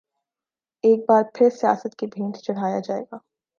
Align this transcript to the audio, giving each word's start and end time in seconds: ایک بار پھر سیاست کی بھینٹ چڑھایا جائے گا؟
ایک 0.83 0.99
بار 1.09 1.23
پھر 1.35 1.49
سیاست 1.49 1.95
کی 1.95 2.05
بھینٹ 2.07 2.37
چڑھایا 2.37 2.79
جائے 2.79 3.03
گا؟ 3.11 3.17